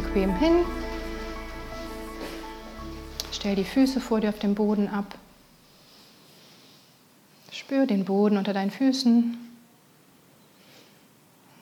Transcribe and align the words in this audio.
Bequem 0.00 0.34
hin. 0.36 0.64
Stell 3.32 3.54
die 3.54 3.64
Füße 3.64 4.00
vor 4.00 4.20
dir 4.20 4.30
auf 4.30 4.38
dem 4.38 4.54
Boden 4.54 4.88
ab. 4.88 5.14
Spür 7.52 7.86
den 7.86 8.04
Boden 8.04 8.38
unter 8.38 8.52
deinen 8.52 8.70
Füßen. 8.70 9.36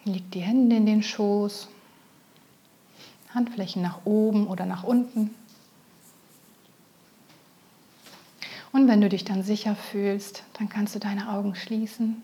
Leg 0.05 0.31
die 0.31 0.41
Hände 0.41 0.77
in 0.77 0.87
den 0.87 1.03
Schoß. 1.03 1.69
Handflächen 3.35 3.83
nach 3.83 4.01
oben 4.05 4.47
oder 4.47 4.67
nach 4.67 4.85
unten. 4.85 5.35
Und 8.71 8.87
wenn 8.87 9.01
du 9.01 9.09
dich 9.09 9.25
dann 9.25 9.43
sicher 9.43 9.75
fühlst, 9.75 10.45
dann 10.55 10.69
kannst 10.69 10.95
du 10.95 10.99
deine 11.01 11.31
Augen 11.31 11.55
schließen. 11.55 12.23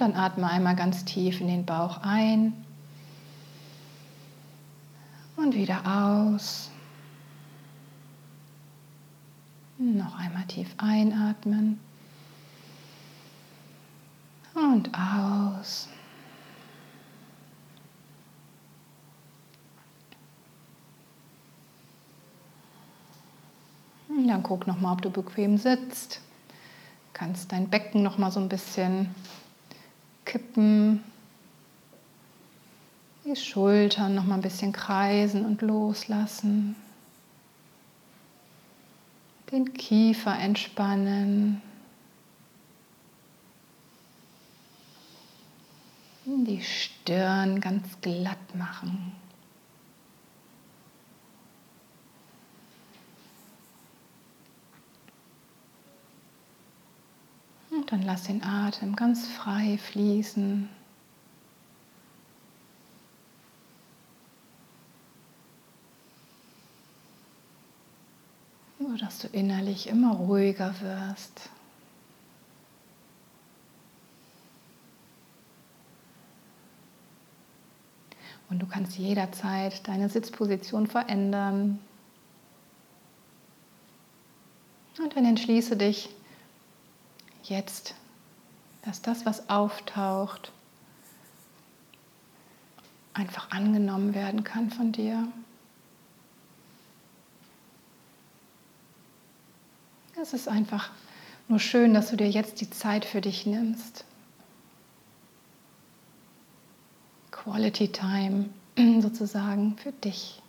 Dann 0.00 0.14
atme 0.14 0.48
einmal 0.48 0.76
ganz 0.76 1.04
tief 1.04 1.40
in 1.40 1.48
den 1.48 1.66
Bauch 1.66 1.98
ein 2.02 2.52
und 5.36 5.54
wieder 5.54 5.80
aus. 5.86 6.70
Noch 9.78 10.18
einmal 10.18 10.44
tief 10.46 10.74
einatmen 10.78 11.80
und 14.54 14.90
aus. 14.94 15.88
Dann 24.26 24.42
guck 24.44 24.66
noch 24.66 24.78
mal, 24.80 24.92
ob 24.92 25.02
du 25.02 25.10
bequem 25.10 25.58
sitzt. 25.58 26.20
Kannst 27.12 27.50
dein 27.50 27.68
Becken 27.68 28.02
noch 28.02 28.16
mal 28.16 28.30
so 28.30 28.38
ein 28.38 28.48
bisschen 28.48 29.12
kippen. 30.30 31.02
Die 33.24 33.34
Schultern 33.34 34.14
noch 34.14 34.24
mal 34.24 34.36
ein 34.36 34.42
bisschen 34.42 34.72
kreisen 34.72 35.44
und 35.44 35.60
loslassen. 35.60 36.76
Den 39.50 39.74
Kiefer 39.74 40.38
entspannen. 40.38 41.60
Die 46.24 46.62
Stirn 46.62 47.60
ganz 47.60 48.00
glatt 48.00 48.54
machen. 48.54 49.12
Dann 57.90 58.02
lass 58.02 58.22
den 58.22 58.44
Atem 58.44 58.94
ganz 58.94 59.26
frei 59.26 59.76
fließen. 59.78 60.68
So 68.78 68.96
dass 68.96 69.18
du 69.18 69.28
innerlich 69.28 69.88
immer 69.88 70.14
ruhiger 70.14 70.72
wirst. 70.80 71.50
Und 78.48 78.60
du 78.60 78.66
kannst 78.66 78.98
jederzeit 78.98 79.86
deine 79.86 80.08
Sitzposition 80.08 80.86
verändern. 80.86 81.78
Und 84.98 85.16
dann 85.16 85.24
entschließe 85.24 85.76
dich, 85.76 86.08
jetzt, 87.44 87.94
dass 88.82 89.02
das, 89.02 89.26
was 89.26 89.48
auftaucht, 89.48 90.52
einfach 93.12 93.50
angenommen 93.50 94.14
werden 94.14 94.44
kann 94.44 94.70
von 94.70 94.92
dir. 94.92 95.28
Es 100.20 100.32
ist 100.32 100.48
einfach 100.48 100.90
nur 101.48 101.58
schön, 101.58 101.94
dass 101.94 102.10
du 102.10 102.16
dir 102.16 102.28
jetzt 102.28 102.60
die 102.60 102.70
Zeit 102.70 103.04
für 103.04 103.20
dich 103.20 103.46
nimmst. 103.46 104.04
Quality 107.30 107.88
Time 107.88 108.50
sozusagen 109.00 109.76
für 109.78 109.92
dich. 109.92 110.42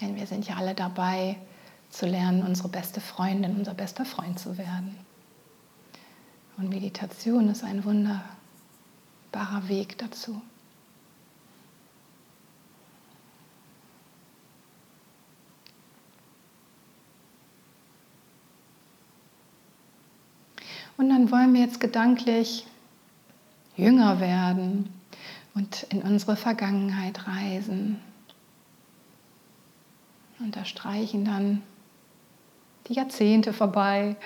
Denn 0.00 0.16
wir 0.16 0.26
sind 0.26 0.46
ja 0.48 0.56
alle 0.56 0.74
dabei, 0.74 1.36
zu 1.90 2.06
lernen, 2.06 2.42
unsere 2.42 2.68
beste 2.68 3.00
Freundin, 3.00 3.56
unser 3.56 3.74
bester 3.74 4.04
Freund 4.04 4.38
zu 4.38 4.58
werden. 4.58 4.96
Und 6.56 6.68
Meditation 6.68 7.48
ist 7.48 7.64
ein 7.64 7.84
wunderbarer 7.84 9.68
Weg 9.68 9.96
dazu. 9.98 10.40
Und 20.96 21.10
dann 21.10 21.30
wollen 21.30 21.54
wir 21.54 21.60
jetzt 21.60 21.78
gedanklich 21.78 22.66
jünger 23.76 24.18
werden 24.18 24.92
und 25.54 25.84
in 25.84 26.02
unsere 26.02 26.34
Vergangenheit 26.34 27.28
reisen 27.28 28.00
und 30.40 30.56
da 30.56 30.64
streichen 30.64 31.24
dann 31.24 31.62
die 32.86 32.94
Jahrzehnte 32.94 33.52
vorbei. 33.52 34.16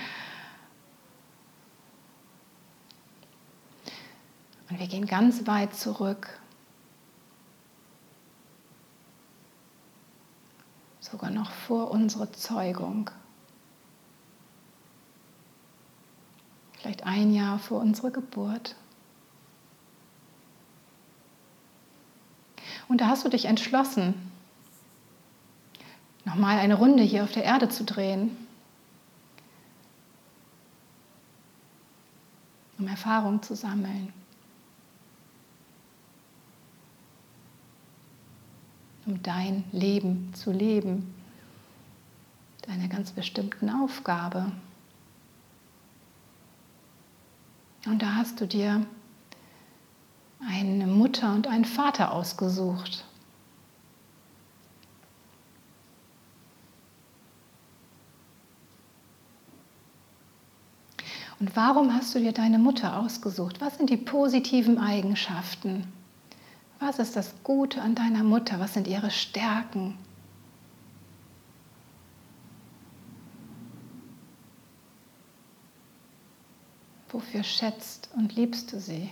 Und 4.70 4.78
wir 4.78 4.86
gehen 4.86 5.06
ganz 5.06 5.46
weit 5.46 5.74
zurück. 5.74 6.38
Sogar 11.00 11.30
noch 11.30 11.50
vor 11.50 11.90
unserer 11.90 12.32
Zeugung. 12.32 13.10
Vielleicht 16.78 17.04
ein 17.04 17.34
Jahr 17.34 17.58
vor 17.58 17.80
unserer 17.80 18.10
Geburt. 18.10 18.76
Und 22.88 23.00
da 23.00 23.08
hast 23.08 23.24
du 23.24 23.28
dich 23.28 23.44
entschlossen, 23.44 24.31
nochmal 26.24 26.58
eine 26.58 26.74
Runde 26.74 27.02
hier 27.02 27.24
auf 27.24 27.32
der 27.32 27.44
Erde 27.44 27.68
zu 27.68 27.84
drehen, 27.84 28.36
um 32.78 32.86
Erfahrung 32.86 33.42
zu 33.42 33.54
sammeln, 33.54 34.12
um 39.06 39.22
dein 39.22 39.64
Leben 39.72 40.32
zu 40.34 40.52
leben, 40.52 41.14
deine 42.62 42.88
ganz 42.88 43.12
bestimmten 43.12 43.70
Aufgabe. 43.70 44.52
Und 47.86 48.00
da 48.00 48.14
hast 48.14 48.40
du 48.40 48.46
dir 48.46 48.86
eine 50.48 50.86
Mutter 50.86 51.32
und 51.32 51.46
einen 51.46 51.64
Vater 51.64 52.12
ausgesucht. 52.12 53.04
Und 61.42 61.56
warum 61.56 61.92
hast 61.92 62.14
du 62.14 62.20
dir 62.20 62.30
deine 62.30 62.60
Mutter 62.60 62.96
ausgesucht? 63.00 63.60
Was 63.60 63.76
sind 63.76 63.90
die 63.90 63.96
positiven 63.96 64.78
Eigenschaften 64.78 65.92
Was 66.78 67.00
ist 67.00 67.16
das 67.16 67.34
Gute 67.42 67.82
an 67.82 67.96
deiner 67.96 68.22
Mutter? 68.22 68.60
Was 68.60 68.74
sind 68.74 68.86
ihre 68.86 69.10
Stärken? 69.10 69.98
Wofür 77.08 77.42
schätzt 77.42 78.08
und 78.14 78.36
liebst 78.36 78.72
du 78.72 78.78
sie? 78.78 79.10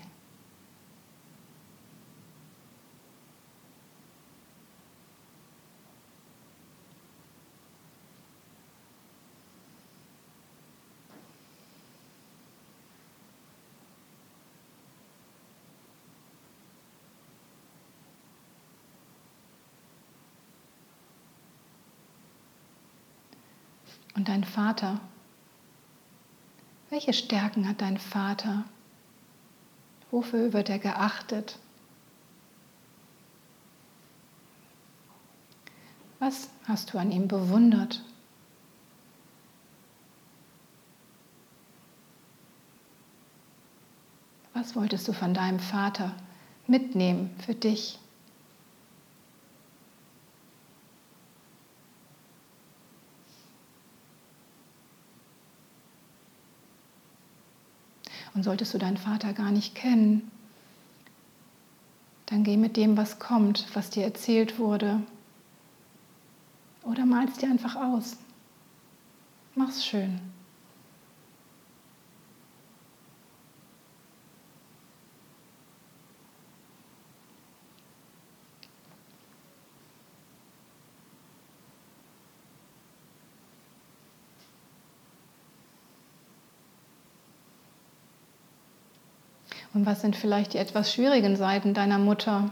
Und 24.17 24.29
dein 24.29 24.45
Vater? 24.45 25.01
Welche 26.89 27.12
Stärken 27.12 27.69
hat 27.69 27.81
dein 27.81 27.99
Vater? 27.99 28.65
Wofür 30.11 30.53
wird 30.53 30.69
er 30.69 30.81
geachtet? 30.81 31.59
Was 36.19 36.51
hast 36.67 36.93
du 36.93 36.99
an 36.99 37.12
ihm 37.12 37.29
bewundert? 37.29 38.03
Was 44.53 44.75
wolltest 44.75 45.06
du 45.06 45.13
von 45.13 45.33
deinem 45.33 45.61
Vater 45.61 46.15
mitnehmen 46.67 47.31
für 47.47 47.55
dich? 47.55 48.00
Und 58.35 58.44
solltest 58.44 58.73
du 58.75 58.79
deinen 58.79 58.97
Vater 58.97 59.32
gar 59.32 59.50
nicht 59.50 59.75
kennen, 59.75 60.31
dann 62.27 62.44
geh 62.44 62.56
mit 62.56 62.77
dem, 62.77 62.97
was 62.97 63.19
kommt, 63.19 63.67
was 63.75 63.91
dir 63.91 64.05
erzählt 64.05 64.59
wurde. 64.59 65.03
Oder 66.85 67.05
malst 67.05 67.43
dir 67.43 67.50
einfach 67.50 67.77
aus. 67.77 68.17
Mach's 69.56 69.85
schön. 69.85 70.21
Und 89.72 89.87
was 89.87 90.00
sind 90.00 90.17
vielleicht 90.17 90.55
die 90.55 90.58
etwas 90.58 90.93
schwierigen 90.93 91.37
Seiten 91.37 91.75
deiner 91.75 91.99
Mutter? 91.99 92.50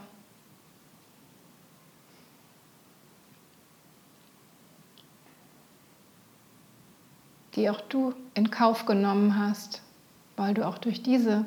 die 7.58 7.68
auch 7.70 7.80
du 7.80 8.14
in 8.34 8.50
Kauf 8.50 8.86
genommen 8.86 9.36
hast, 9.36 9.82
weil 10.36 10.54
du 10.54 10.64
auch 10.64 10.78
durch 10.78 11.02
diese 11.02 11.44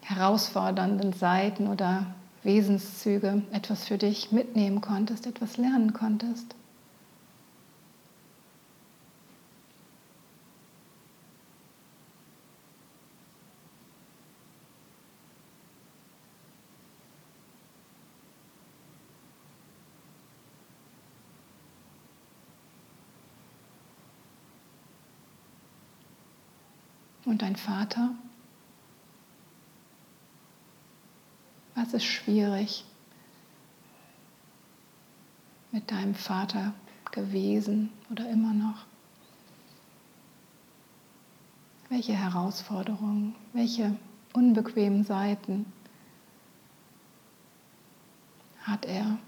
herausfordernden 0.00 1.12
Seiten 1.12 1.68
oder 1.68 2.06
Wesenszüge 2.42 3.42
etwas 3.52 3.84
für 3.84 3.98
dich 3.98 4.32
mitnehmen 4.32 4.80
konntest, 4.80 5.26
etwas 5.26 5.58
lernen 5.58 5.92
konntest. 5.92 6.54
Und 27.34 27.42
dein 27.42 27.56
Vater? 27.56 28.14
Was 31.74 31.92
ist 31.92 32.04
schwierig 32.04 32.84
mit 35.72 35.90
deinem 35.90 36.14
Vater 36.14 36.74
gewesen 37.10 37.90
oder 38.08 38.30
immer 38.30 38.52
noch? 38.52 38.86
Welche 41.88 42.12
Herausforderungen, 42.12 43.34
welche 43.52 43.96
unbequemen 44.32 45.02
Seiten 45.02 45.66
hat 48.62 48.84
er? 48.84 49.18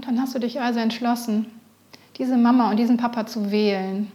Und 0.00 0.06
dann 0.06 0.18
hast 0.18 0.34
du 0.34 0.38
dich 0.38 0.62
also 0.62 0.80
entschlossen, 0.80 1.44
diese 2.16 2.38
Mama 2.38 2.70
und 2.70 2.78
diesen 2.78 2.96
Papa 2.96 3.26
zu 3.26 3.50
wählen. 3.50 4.10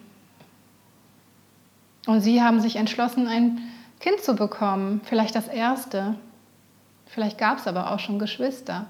Und 2.08 2.22
sie 2.22 2.42
haben 2.42 2.60
sich 2.60 2.78
entschlossen, 2.78 3.28
ein 3.28 3.62
Kind 4.00 4.20
zu 4.20 4.34
bekommen, 4.34 5.02
vielleicht 5.04 5.36
das 5.36 5.48
erste. 5.48 6.16
Vielleicht 7.06 7.38
gab 7.38 7.60
es 7.60 7.68
aber 7.68 7.92
auch 7.92 8.00
schon 8.00 8.18
Geschwister. 8.18 8.88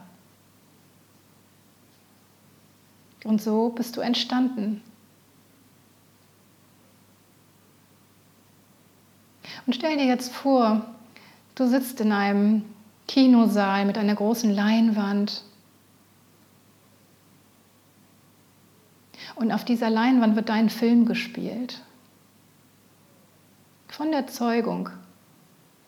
Und 3.26 3.42
so 3.42 3.72
bist 3.72 3.98
du 3.98 4.00
entstanden. 4.00 4.82
Und 9.66 9.76
stell 9.76 9.98
dir 9.98 10.06
jetzt 10.06 10.34
vor, 10.34 10.86
du 11.56 11.68
sitzt 11.68 12.00
in 12.00 12.14
einem 12.14 12.64
Kinosaal 13.10 13.84
mit 13.84 13.98
einer 13.98 14.16
großen 14.16 14.50
Leinwand 14.50 15.44
Und 19.36 19.52
auf 19.52 19.66
dieser 19.66 19.90
Leinwand 19.90 20.36
wird 20.36 20.50
dein 20.50 20.70
Film 20.70 21.06
gespielt. 21.06 21.82
Von 23.90 24.12
der 24.12 24.28
Zeugung, 24.28 24.90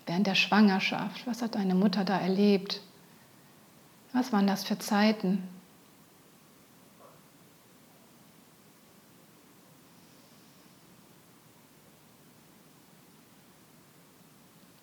während 0.05 0.27
der 0.27 0.35
Schwangerschaft. 0.35 1.25
Was 1.25 1.41
hat 1.41 1.55
deine 1.55 1.75
Mutter 1.75 2.03
da 2.03 2.17
erlebt? 2.17 2.81
Was 4.13 4.31
waren 4.33 4.47
das 4.47 4.63
für 4.63 4.79
Zeiten? 4.79 5.43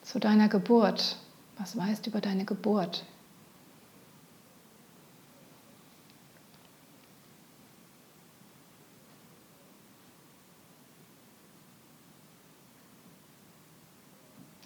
Zu 0.03 0.19
deiner 0.19 0.49
Geburt. 0.49 1.17
Was 1.59 1.77
weißt 1.77 2.07
du 2.07 2.11
über 2.11 2.21
deine 2.21 2.45
Geburt? 2.45 3.05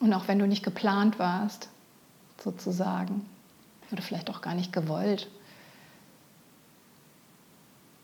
Und 0.01 0.13
auch 0.13 0.29
wenn 0.29 0.39
du 0.39 0.47
nicht 0.47 0.63
geplant 0.63 1.19
warst, 1.19 1.69
sozusagen, 2.43 3.27
oder 3.91 4.03
vielleicht 4.03 4.31
auch 4.31 4.41
gar 4.41 4.55
nicht 4.55 4.73
gewollt, 4.73 5.29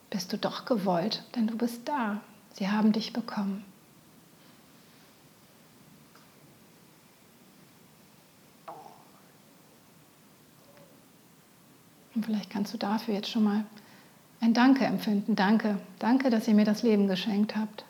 bist 0.09 0.33
du 0.33 0.37
doch 0.37 0.65
gewollt, 0.65 1.23
denn 1.35 1.47
du 1.47 1.57
bist 1.57 1.87
da. 1.87 2.21
Sie 2.53 2.69
haben 2.69 2.91
dich 2.91 3.13
bekommen. 3.13 3.63
Und 12.13 12.25
vielleicht 12.25 12.49
kannst 12.49 12.73
du 12.73 12.77
dafür 12.77 13.13
jetzt 13.13 13.29
schon 13.29 13.43
mal 13.43 13.65
ein 14.39 14.53
Danke 14.53 14.85
empfinden. 14.85 15.35
Danke, 15.35 15.77
danke, 15.99 16.29
dass 16.29 16.47
ihr 16.47 16.53
mir 16.53 16.65
das 16.65 16.81
Leben 16.81 17.07
geschenkt 17.07 17.55
habt. 17.55 17.83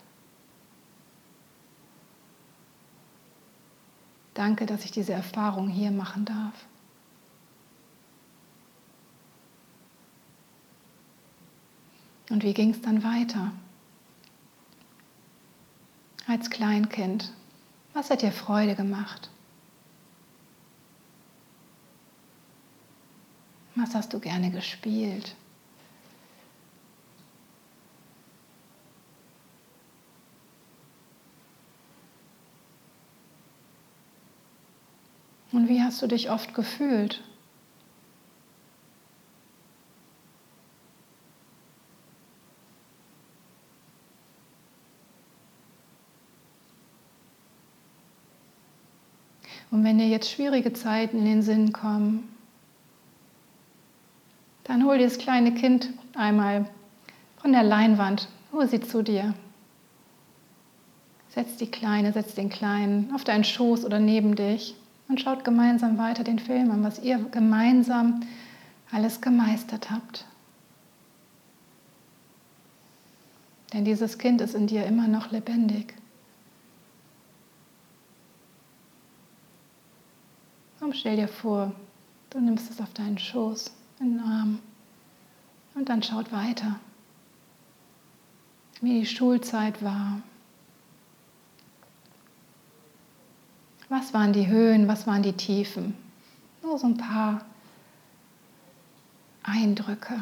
Danke, 4.35 4.67
dass 4.67 4.85
ich 4.85 4.91
diese 4.91 5.13
Erfahrung 5.13 5.67
hier 5.67 5.89
machen 5.89 6.25
darf. 6.25 6.53
Und 12.29 12.43
wie 12.43 12.53
ging 12.53 12.69
es 12.69 12.81
dann 12.81 13.03
weiter? 13.03 13.51
als 16.27 16.49
Kleinkind? 16.49 17.31
Was 17.93 18.09
hat 18.09 18.21
dir 18.21 18.31
Freude 18.31 18.75
gemacht? 18.75 19.29
Was 23.75 23.93
hast 23.93 24.13
du 24.13 24.19
gerne 24.19 24.51
gespielt? 24.51 25.35
Und 35.55 35.69
wie 35.69 35.81
hast 35.81 36.01
du 36.01 36.07
dich 36.07 36.29
oft 36.29 36.53
gefühlt? 36.53 37.23
Und 49.71 49.85
wenn 49.85 49.97
dir 49.97 50.09
jetzt 50.09 50.29
schwierige 50.29 50.73
Zeiten 50.73 51.19
in 51.19 51.25
den 51.25 51.41
Sinn 51.41 51.71
kommen, 51.71 52.27
dann 54.65 54.83
hol 54.83 54.97
dir 54.97 55.05
das 55.05 55.17
kleine 55.17 55.53
Kind 55.53 55.93
einmal 56.15 56.65
von 57.37 57.53
der 57.53 57.63
Leinwand, 57.63 58.27
hol 58.51 58.67
sie 58.67 58.81
zu 58.81 59.03
dir. 59.03 59.33
Setz 61.29 61.55
die 61.55 61.71
Kleine, 61.71 62.11
setz 62.11 62.35
den 62.35 62.49
Kleinen 62.49 63.15
auf 63.15 63.23
deinen 63.23 63.45
Schoß 63.45 63.85
oder 63.85 64.01
neben 64.01 64.35
dich 64.35 64.75
und 65.07 65.21
schaut 65.21 65.43
gemeinsam 65.43 65.97
weiter 65.97 66.23
den 66.23 66.39
Film 66.39 66.71
an, 66.71 66.83
was 66.83 66.99
ihr 66.99 67.17
gemeinsam 67.31 68.21
alles 68.91 69.21
gemeistert 69.21 69.91
habt. 69.91 70.25
Denn 73.73 73.83
dieses 73.83 74.17
Kind 74.17 74.41
ist 74.41 74.55
in 74.55 74.67
dir 74.67 74.85
immer 74.85 75.07
noch 75.07 75.31
lebendig. 75.31 75.93
Komm, 80.79 80.93
stell 80.93 81.15
dir 81.15 81.27
vor, 81.27 81.73
du 82.29 82.39
nimmst 82.39 82.69
es 82.69 82.79
auf 82.79 82.93
deinen 82.93 83.17
Schoß 83.17 83.71
in 83.99 84.17
den 84.17 84.19
Arm. 84.19 84.59
Und 85.73 85.89
dann 85.89 86.03
schaut 86.03 86.31
weiter, 86.31 86.79
wie 88.81 88.99
die 88.99 89.05
Schulzeit 89.05 89.83
war. 89.83 90.21
Was 93.89 94.13
waren 94.13 94.33
die 94.33 94.47
Höhen, 94.47 94.87
was 94.87 95.05
waren 95.05 95.23
die 95.23 95.33
Tiefen? 95.33 95.95
Nur 96.61 96.77
so 96.79 96.87
ein 96.87 96.97
paar 96.97 97.45
Eindrücke. 99.43 100.21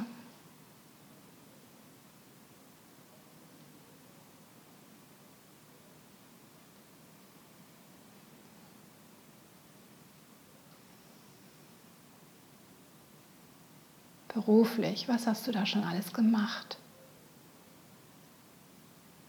beruflich, 14.46 15.08
was 15.08 15.28
hast 15.28 15.48
du 15.48 15.52
da 15.52 15.66
schon 15.66 15.84
alles 15.84 16.12
gemacht? 16.14 16.78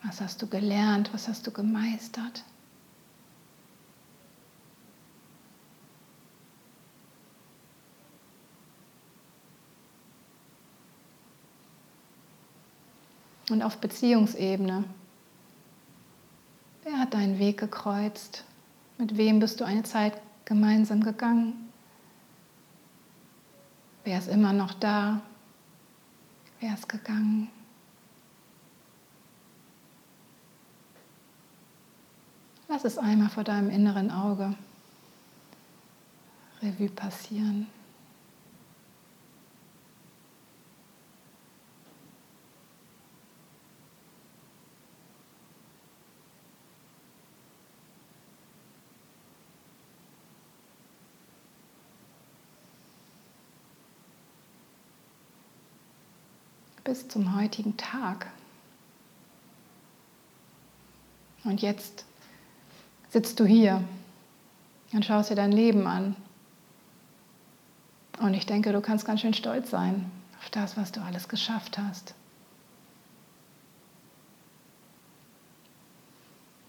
Was 0.02 0.20
hast 0.20 0.42
du 0.42 0.46
gelernt? 0.46 1.12
Was 1.12 1.28
hast 1.28 1.46
du 1.46 1.50
gemeistert? 1.50 2.44
Und 13.54 13.62
auf 13.62 13.76
Beziehungsebene. 13.76 14.82
Wer 16.82 16.98
hat 16.98 17.14
deinen 17.14 17.38
Weg 17.38 17.60
gekreuzt? 17.60 18.42
Mit 18.98 19.16
wem 19.16 19.38
bist 19.38 19.60
du 19.60 19.64
eine 19.64 19.84
Zeit 19.84 20.20
gemeinsam 20.44 21.04
gegangen? 21.04 21.70
Wer 24.02 24.18
ist 24.18 24.26
immer 24.26 24.52
noch 24.52 24.74
da? 24.74 25.20
Wer 26.58 26.74
ist 26.74 26.88
gegangen? 26.88 27.48
Lass 32.66 32.84
es 32.84 32.98
einmal 32.98 33.28
vor 33.28 33.44
deinem 33.44 33.70
inneren 33.70 34.10
Auge 34.10 34.56
Revue 36.60 36.88
passieren. 36.88 37.68
Bis 56.94 57.08
zum 57.08 57.34
heutigen 57.34 57.76
Tag. 57.76 58.28
Und 61.42 61.60
jetzt 61.60 62.04
sitzt 63.10 63.40
du 63.40 63.44
hier 63.44 63.82
und 64.92 65.04
schaust 65.04 65.28
dir 65.28 65.34
dein 65.34 65.50
Leben 65.50 65.88
an. 65.88 66.14
Und 68.20 68.34
ich 68.34 68.46
denke, 68.46 68.72
du 68.72 68.80
kannst 68.80 69.06
ganz 69.06 69.22
schön 69.22 69.34
stolz 69.34 69.70
sein 69.70 70.08
auf 70.38 70.50
das, 70.50 70.76
was 70.76 70.92
du 70.92 71.02
alles 71.02 71.28
geschafft 71.28 71.78
hast. 71.78 72.14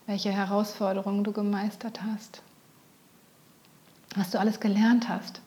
Welche 0.08 0.32
Herausforderungen 0.32 1.24
du 1.24 1.34
gemeistert 1.34 2.01
hast. 2.01 2.41
Was 4.15 4.32
du 4.32 4.39
alles 4.39 4.60
gelernt 4.60 5.08
hast. 5.08 5.39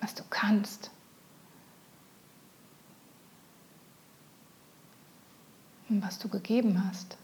Was 0.00 0.14
du 0.14 0.22
kannst. 0.30 0.90
Und 5.88 6.02
was 6.02 6.18
du 6.18 6.28
gegeben 6.28 6.84
hast. 6.86 7.16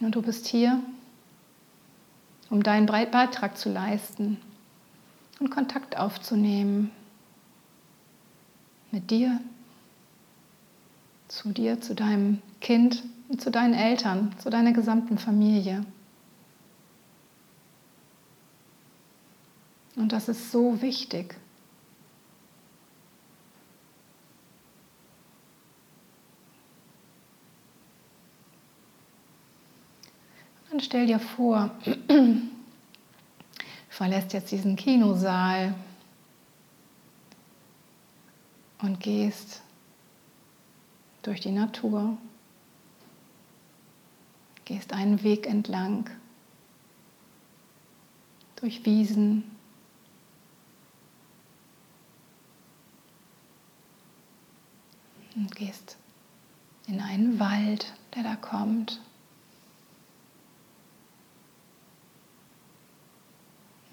Und 0.00 0.14
du 0.14 0.22
bist 0.22 0.46
hier, 0.46 0.80
um 2.48 2.62
deinen 2.62 2.86
Beitrag 2.86 3.58
zu 3.58 3.72
leisten 3.72 4.38
und 5.40 5.50
Kontakt 5.50 5.96
aufzunehmen 5.96 6.92
mit 8.92 9.10
dir, 9.10 9.40
zu 11.28 11.50
dir, 11.50 11.80
zu 11.80 11.94
deinem 11.94 12.40
Kind 12.60 13.02
und 13.28 13.40
zu 13.40 13.50
deinen 13.50 13.74
Eltern, 13.74 14.32
zu 14.38 14.48
deiner 14.48 14.72
gesamten 14.72 15.18
Familie. 15.18 15.84
Und 19.96 20.12
das 20.12 20.28
ist 20.28 20.52
so 20.52 20.80
wichtig. 20.82 21.34
Dann 30.70 30.80
stell 30.80 31.06
dir 31.06 31.18
vor, 31.18 31.70
verlässt 33.88 34.34
jetzt 34.34 34.52
diesen 34.52 34.76
Kinosaal 34.76 35.74
und 38.82 39.00
gehst 39.00 39.62
durch 41.22 41.40
die 41.40 41.52
Natur, 41.52 42.18
gehst 44.66 44.92
einen 44.92 45.22
Weg 45.22 45.46
entlang, 45.46 46.10
durch 48.56 48.84
Wiesen, 48.84 49.55
und 55.36 55.54
gehst 55.54 55.96
in 56.86 57.00
einen 57.00 57.38
Wald, 57.38 57.92
der 58.14 58.22
da 58.22 58.36
kommt. 58.36 59.00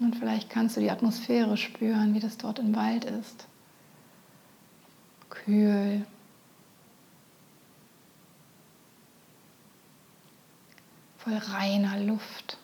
Und 0.00 0.16
vielleicht 0.16 0.50
kannst 0.50 0.76
du 0.76 0.80
die 0.80 0.90
Atmosphäre 0.90 1.56
spüren, 1.56 2.14
wie 2.14 2.20
das 2.20 2.36
dort 2.36 2.58
im 2.58 2.74
Wald 2.74 3.04
ist. 3.04 3.46
Kühl. 5.30 6.06
Voll 11.18 11.36
reiner 11.36 12.00
Luft. 12.00 12.58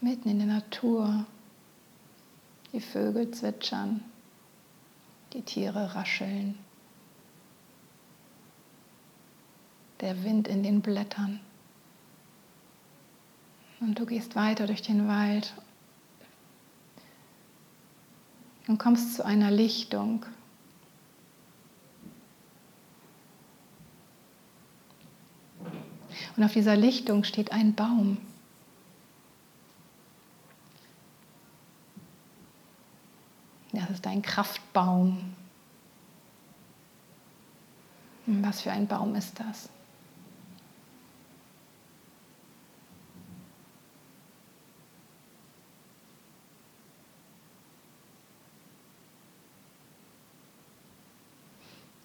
Mitten 0.00 0.28
in 0.28 0.38
der 0.38 0.48
Natur. 0.48 1.26
Die 2.72 2.80
Vögel 2.80 3.30
zwitschern 3.30 4.02
die 5.32 5.42
Tiere 5.42 5.94
rascheln, 5.94 6.58
der 10.00 10.22
Wind 10.24 10.48
in 10.48 10.62
den 10.62 10.80
Blättern. 10.80 11.40
Und 13.80 13.98
du 13.98 14.06
gehst 14.06 14.36
weiter 14.36 14.66
durch 14.66 14.82
den 14.82 15.08
Wald 15.08 15.54
und 18.68 18.78
kommst 18.78 19.14
zu 19.14 19.24
einer 19.24 19.50
Lichtung. 19.50 20.24
Und 26.36 26.44
auf 26.44 26.52
dieser 26.52 26.76
Lichtung 26.76 27.24
steht 27.24 27.52
ein 27.52 27.74
Baum. 27.74 28.18
Das 33.72 33.90
ist 33.90 34.01
ein 34.12 34.22
Kraftbaum. 34.22 35.34
Was 38.26 38.60
für 38.60 38.70
ein 38.70 38.86
Baum 38.86 39.14
ist 39.14 39.40
das? 39.40 39.68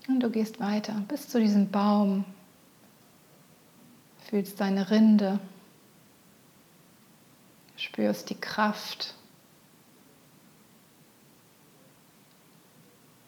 Und 0.07 0.21
du 0.21 0.31
gehst 0.31 0.59
weiter 0.61 0.93
bis 1.09 1.27
zu 1.27 1.39
diesem 1.39 1.69
Baum, 1.69 2.23
fühlst 4.29 4.59
deine 4.61 4.89
Rinde, 4.89 5.39
spürst 7.75 8.29
die 8.29 8.39
Kraft 8.39 9.13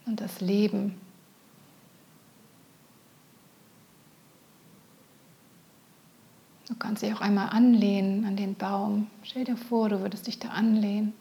und 0.10 0.20
das 0.20 0.42
Leben. 0.42 1.00
Du 6.68 6.75
kannst 6.75 7.04
dich 7.04 7.13
auch 7.13 7.22
einmal 7.22 7.50
anlehnen 7.50 8.25
an 8.25 8.36
den 8.36 8.56
Baum. 8.56 9.08
Stell 9.24 9.44
dir 9.44 9.56
vor, 9.56 9.89
du 9.89 10.01
würdest 10.01 10.28
dich 10.28 10.39
da 10.39 10.50
anlehnen. 10.50 11.13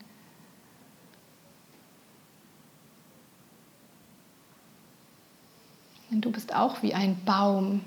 Und 6.11 6.23
du 6.23 6.33
bist 6.33 6.55
auch 6.55 6.83
wie 6.83 6.95
ein 6.95 7.23
Baum. 7.25 7.83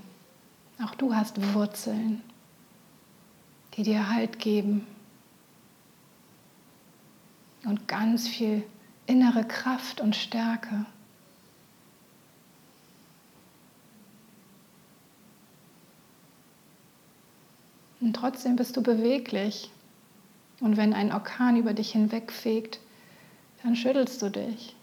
Auch 0.83 0.93
du 0.95 1.15
hast 1.15 1.53
Wurzeln, 1.53 2.21
die 3.73 3.83
dir 3.83 4.09
Halt 4.09 4.39
geben 4.39 4.85
und 7.63 7.87
ganz 7.87 8.27
viel 8.27 8.63
innere 9.11 9.43
Kraft 9.43 9.99
und 9.99 10.15
Stärke. 10.15 10.85
Und 17.99 18.15
trotzdem 18.15 18.55
bist 18.55 18.77
du 18.77 18.81
beweglich. 18.81 19.69
Und 20.61 20.77
wenn 20.77 20.93
ein 20.93 21.11
Orkan 21.11 21.57
über 21.57 21.73
dich 21.73 21.91
hinwegfegt, 21.91 22.79
dann 23.63 23.75
schüttelst 23.75 24.21
du 24.21 24.29
dich 24.29 24.77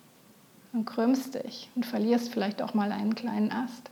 und 0.74 0.84
krümmst 0.84 1.34
dich 1.34 1.70
und 1.74 1.86
verlierst 1.86 2.30
vielleicht 2.30 2.60
auch 2.60 2.74
mal 2.74 2.92
einen 2.92 3.14
kleinen 3.14 3.50
Ast. 3.50 3.90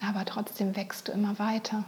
Aber 0.00 0.24
trotzdem 0.24 0.74
wächst 0.74 1.06
du 1.06 1.12
immer 1.12 1.38
weiter. 1.38 1.84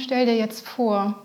Und 0.00 0.04
stell 0.04 0.24
dir 0.24 0.34
jetzt 0.34 0.66
vor, 0.66 1.22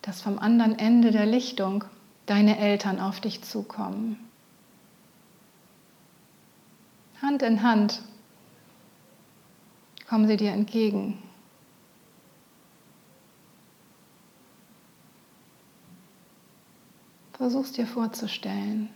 dass 0.00 0.22
vom 0.22 0.38
anderen 0.38 0.78
Ende 0.78 1.10
der 1.10 1.26
Lichtung 1.26 1.84
deine 2.24 2.58
Eltern 2.58 2.98
auf 2.98 3.20
dich 3.20 3.42
zukommen. 3.42 4.18
Hand 7.20 7.42
in 7.42 7.62
Hand 7.62 8.00
kommen 10.08 10.26
sie 10.26 10.38
dir 10.38 10.52
entgegen. 10.52 11.22
Versuch's 17.34 17.72
dir 17.72 17.86
vorzustellen. 17.86 18.88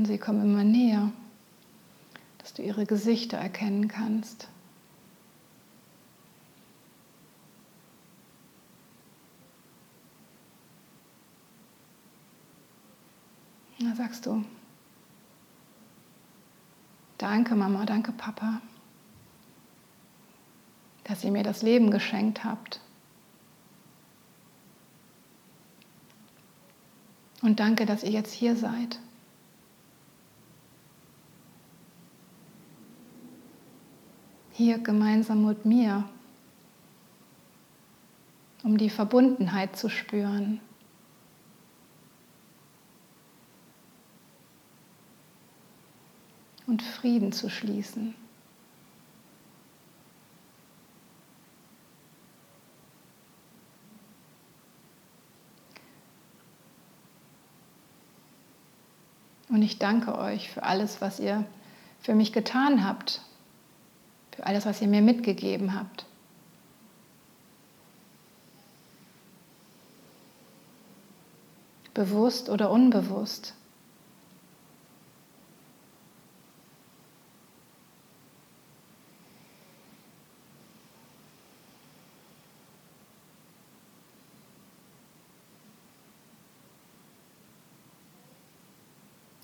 Und 0.00 0.06
sie 0.06 0.16
kommen 0.16 0.40
immer 0.40 0.64
näher, 0.64 1.12
dass 2.38 2.54
du 2.54 2.62
ihre 2.62 2.86
Gesichter 2.86 3.36
erkennen 3.36 3.86
kannst. 3.86 4.48
Da 13.78 13.94
sagst 13.94 14.24
du, 14.24 14.42
danke 17.18 17.54
Mama, 17.54 17.84
danke 17.84 18.12
Papa, 18.12 18.62
dass 21.04 21.22
ihr 21.24 21.30
mir 21.30 21.42
das 21.42 21.60
Leben 21.60 21.90
geschenkt 21.90 22.42
habt. 22.42 22.80
Und 27.42 27.60
danke, 27.60 27.84
dass 27.84 28.02
ihr 28.02 28.12
jetzt 28.12 28.32
hier 28.32 28.56
seid. 28.56 28.98
Hier 34.60 34.78
gemeinsam 34.78 35.46
mit 35.46 35.64
mir, 35.64 36.04
um 38.62 38.76
die 38.76 38.90
Verbundenheit 38.90 39.74
zu 39.74 39.88
spüren. 39.88 40.60
Und 46.66 46.82
Frieden 46.82 47.32
zu 47.32 47.48
schließen. 47.48 48.14
Und 59.48 59.62
ich 59.62 59.78
danke 59.78 60.18
euch 60.18 60.50
für 60.50 60.64
alles, 60.64 61.00
was 61.00 61.18
ihr 61.18 61.46
für 62.02 62.14
mich 62.14 62.34
getan 62.34 62.84
habt 62.84 63.22
für 64.40 64.46
alles, 64.46 64.64
was 64.64 64.80
ihr 64.80 64.88
mir 64.88 65.02
mitgegeben 65.02 65.74
habt. 65.74 66.06
Bewusst 71.92 72.48
oder 72.48 72.70
unbewusst. 72.70 73.52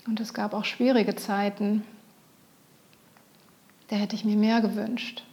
Und 0.07 0.19
es 0.19 0.33
gab 0.33 0.55
auch 0.55 0.65
schwierige 0.65 1.15
Zeiten, 1.15 1.83
da 3.87 3.95
hätte 3.95 4.15
ich 4.15 4.25
mir 4.25 4.35
mehr 4.35 4.61
gewünscht. 4.61 5.23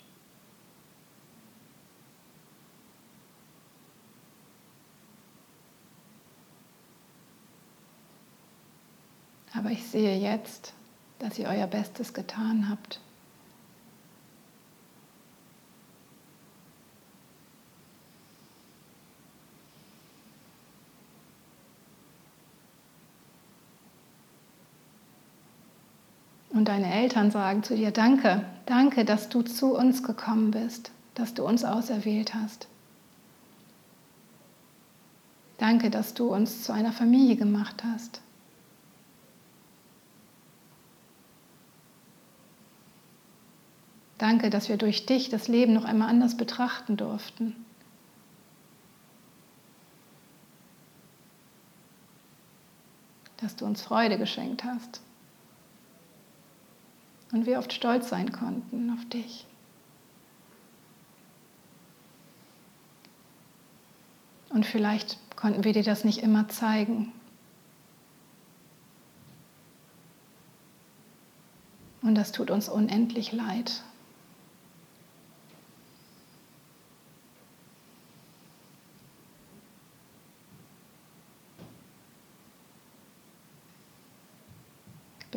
Aber 9.57 9.71
ich 9.71 9.87
sehe 9.87 10.19
jetzt, 10.19 10.75
dass 11.21 11.39
ihr 11.39 11.49
euer 11.49 11.67
Bestes 11.67 12.13
getan 12.13 12.69
habt. 12.69 13.01
Und 26.65 26.69
deine 26.69 26.95
Eltern 26.95 27.31
sagen 27.31 27.63
zu 27.63 27.77
dir, 27.77 27.91
danke, 27.91 28.43
danke, 28.65 29.05
dass 29.05 29.29
du 29.29 29.43
zu 29.43 29.77
uns 29.77 30.03
gekommen 30.03 30.51
bist, 30.51 30.93
dass 31.13 31.35
du 31.35 31.45
uns 31.45 31.63
auserwählt 31.63 32.33
hast. 32.33 32.69
Danke, 35.59 35.91
dass 35.91 36.15
du 36.15 36.33
uns 36.33 36.63
zu 36.63 36.73
einer 36.73 36.93
Familie 36.93 37.37
gemacht 37.37 37.85
hast. 37.85 38.23
Danke, 44.17 44.49
dass 44.49 44.71
wir 44.71 44.79
durch 44.79 45.05
dich 45.05 45.29
das 45.29 45.49
Leben 45.49 45.75
noch 45.75 45.85
einmal 45.85 46.09
anders 46.09 46.35
betrachten 46.35 46.97
durften. 46.97 47.55
Dass 53.43 53.55
du 53.55 53.67
uns 53.67 53.83
Freude 53.83 54.17
geschenkt 54.17 54.65
hast 54.65 55.04
und 57.35 57.47
wir 57.47 57.59
oft 57.59 57.73
stolz 57.73 58.09
sein 58.09 58.31
konnten 58.31 58.91
auf 58.91 59.05
dich. 59.07 59.45
Und 64.51 64.65
vielleicht 64.65 65.19
konnten 65.35 65.65
wir 65.65 65.73
dir 65.73 65.83
das 65.83 66.05
nicht 66.05 66.23
immer 66.23 66.49
zeigen. 66.49 67.13
Und 72.03 72.15
das 72.15 72.31
tut 72.31 72.53
uns 72.53 72.69
unendlich 72.69 73.33
leid. 73.33 73.83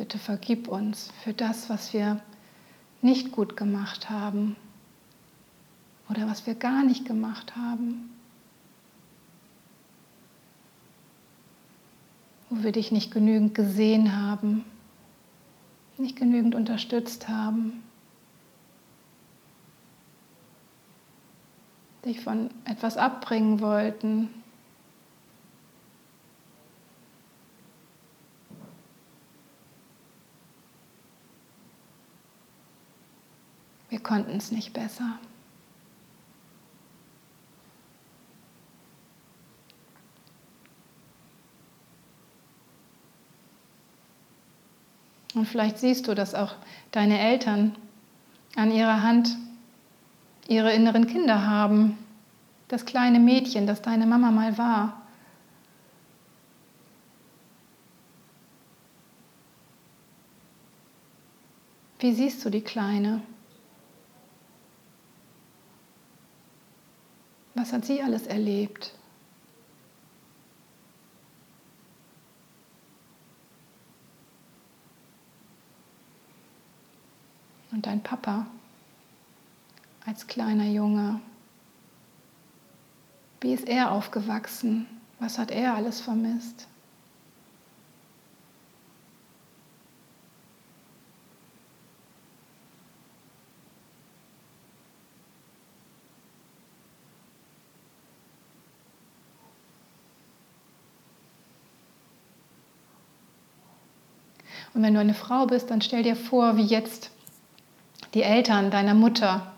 Bitte 0.08 0.20
vergib 0.20 0.68
uns 0.68 1.12
für 1.22 1.34
das, 1.34 1.68
was 1.68 1.92
wir 1.92 2.22
nicht 3.02 3.30
gut 3.30 3.58
gemacht 3.58 4.08
haben 4.08 4.56
oder 6.08 6.26
was 6.26 6.46
wir 6.46 6.54
gar 6.54 6.82
nicht 6.82 7.04
gemacht 7.04 7.56
haben. 7.56 8.08
Wo 12.48 12.62
wir 12.62 12.72
dich 12.72 12.90
nicht 12.90 13.10
genügend 13.10 13.54
gesehen 13.54 14.16
haben, 14.16 14.64
nicht 15.98 16.16
genügend 16.16 16.54
unterstützt 16.54 17.28
haben, 17.28 17.82
dich 22.06 22.22
von 22.22 22.48
etwas 22.64 22.96
abbringen 22.96 23.60
wollten, 23.60 24.37
Wir 33.88 34.00
konnten 34.00 34.36
es 34.36 34.50
nicht 34.50 34.72
besser. 34.72 35.18
Und 45.34 45.46
vielleicht 45.46 45.78
siehst 45.78 46.08
du, 46.08 46.14
dass 46.14 46.34
auch 46.34 46.54
deine 46.90 47.18
Eltern 47.20 47.76
an 48.56 48.72
ihrer 48.72 49.02
Hand 49.02 49.36
ihre 50.48 50.72
inneren 50.72 51.06
Kinder 51.06 51.46
haben. 51.46 51.96
Das 52.68 52.86
kleine 52.86 53.20
Mädchen, 53.20 53.66
das 53.66 53.82
deine 53.82 54.06
Mama 54.06 54.30
mal 54.30 54.58
war. 54.58 55.02
Wie 62.00 62.12
siehst 62.12 62.44
du 62.44 62.50
die 62.50 62.62
Kleine? 62.62 63.22
Was 67.58 67.72
hat 67.72 67.84
sie 67.84 68.00
alles 68.00 68.28
erlebt? 68.28 68.94
Und 77.72 77.84
dein 77.84 78.00
Papa 78.00 78.46
als 80.06 80.28
kleiner 80.28 80.66
Junge, 80.66 81.20
wie 83.40 83.52
ist 83.52 83.66
er 83.66 83.90
aufgewachsen? 83.90 84.86
Was 85.18 85.36
hat 85.36 85.50
er 85.50 85.74
alles 85.74 86.00
vermisst? 86.00 86.68
Und 104.74 104.82
wenn 104.82 104.94
du 104.94 105.00
eine 105.00 105.14
Frau 105.14 105.46
bist, 105.46 105.70
dann 105.70 105.80
stell 105.80 106.02
dir 106.02 106.16
vor, 106.16 106.56
wie 106.56 106.64
jetzt 106.64 107.10
die 108.14 108.22
Eltern 108.22 108.70
deiner 108.70 108.94
Mutter 108.94 109.52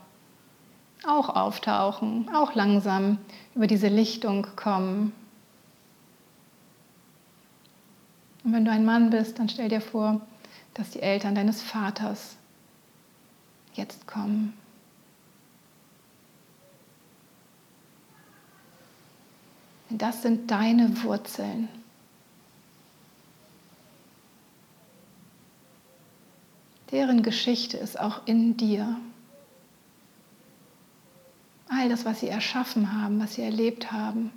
auch 1.06 1.28
auftauchen, 1.28 2.28
auch 2.34 2.54
langsam 2.54 3.18
über 3.54 3.66
diese 3.66 3.88
Lichtung 3.88 4.46
kommen. 4.56 5.12
Und 8.44 8.52
wenn 8.52 8.64
du 8.64 8.70
ein 8.70 8.84
Mann 8.84 9.10
bist, 9.10 9.38
dann 9.38 9.48
stell 9.48 9.68
dir 9.68 9.80
vor, 9.80 10.20
dass 10.74 10.90
die 10.90 11.02
Eltern 11.02 11.34
deines 11.34 11.62
Vaters 11.62 12.36
jetzt 13.74 14.06
kommen. 14.06 14.54
Denn 19.90 19.98
das 19.98 20.22
sind 20.22 20.50
deine 20.50 21.02
Wurzeln. 21.02 21.68
Deren 26.90 27.22
Geschichte 27.22 27.76
ist 27.76 27.98
auch 28.00 28.26
in 28.26 28.56
dir. 28.56 28.96
All 31.68 31.88
das, 31.88 32.04
was 32.04 32.20
sie 32.20 32.28
erschaffen 32.28 33.00
haben, 33.00 33.20
was 33.20 33.34
sie 33.34 33.42
erlebt 33.42 33.92
haben, 33.92 34.32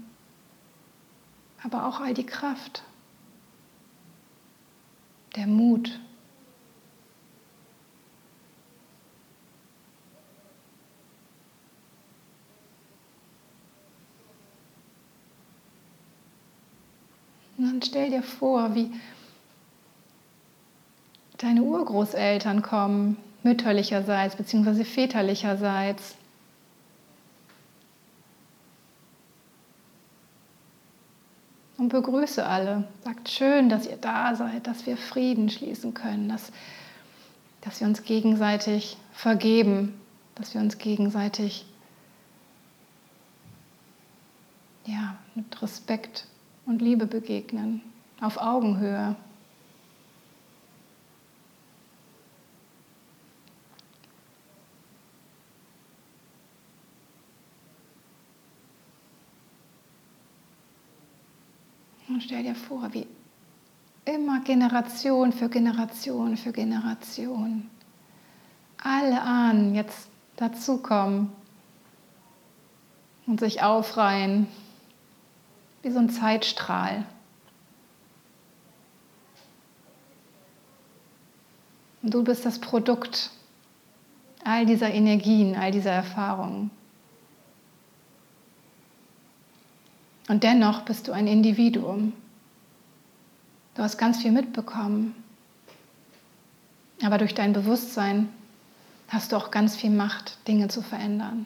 aber 1.64 1.88
auch 1.88 2.00
all 2.00 2.14
die 2.14 2.26
Kraft, 2.26 2.84
der 5.36 5.48
Mut, 5.48 6.00
Und 17.58 17.66
dann 17.66 17.82
stell 17.82 18.10
dir 18.10 18.24
vor, 18.24 18.76
wie, 18.76 18.92
deine 21.44 21.62
Urgroßeltern 21.62 22.62
kommen, 22.62 23.18
mütterlicherseits 23.44 24.36
bzw. 24.36 24.86
väterlicherseits. 24.86 26.16
Und 31.78 31.90
begrüße 31.90 32.46
alle. 32.46 32.86
Sagt 33.04 33.30
schön, 33.30 33.68
dass 33.68 33.86
ihr 33.86 33.98
da 33.98 34.36
seid, 34.36 34.68
dass 34.68 34.86
wir 34.86 34.96
Frieden 34.96 35.50
schließen 35.50 35.94
können, 35.94 36.30
dass, 36.30 36.52
dass 37.62 37.82
wir 37.82 37.88
uns 37.88 38.04
gegenseitig 38.04 38.96
vergeben, 39.12 40.00
dass 40.36 40.54
wir 40.54 40.62
uns 40.62 40.78
gegenseitig 40.78 41.66
ja, 44.86 45.18
mit 45.36 45.62
Respekt 45.62 46.26
und 46.66 46.82
Liebe 46.82 47.06
begegnen, 47.06 47.82
auf 48.22 48.38
Augenhöhe. 48.38 49.18
Stell 62.24 62.44
dir 62.44 62.56
vor, 62.56 62.94
wie 62.94 63.08
immer 64.06 64.42
Generation 64.42 65.32
für 65.32 65.50
Generation 65.50 66.38
für 66.38 66.52
Generation 66.52 67.70
alle 68.84 69.22
Ahnen 69.22 69.76
jetzt 69.76 70.10
dazukommen 70.36 71.32
und 73.26 73.40
sich 73.40 73.64
aufreihen 73.64 74.48
wie 75.82 75.92
so 75.92 76.00
ein 76.00 76.10
Zeitstrahl. 76.10 77.06
Und 82.02 82.14
du 82.14 82.24
bist 82.24 82.46
das 82.46 82.60
Produkt 82.60 83.32
all 84.44 84.66
dieser 84.66 84.92
Energien, 84.92 85.56
all 85.56 85.72
dieser 85.72 85.92
Erfahrungen. 85.92 86.70
Und 90.28 90.44
dennoch 90.44 90.82
bist 90.82 91.08
du 91.08 91.12
ein 91.12 91.28
Individuum. 91.28 92.14
Du 93.76 93.84
hast 93.84 93.98
ganz 93.98 94.22
viel 94.22 94.32
mitbekommen. 94.32 95.16
Aber 97.04 97.18
durch 97.18 97.34
dein 97.34 97.54
Bewusstsein 97.54 98.30
hast 99.10 99.32
du 99.32 99.36
auch 99.36 99.52
ganz 99.52 99.76
viel 99.76 99.90
Macht, 99.90 100.38
Dinge 100.48 100.70
zu 100.70 100.82
verändern. 100.82 101.46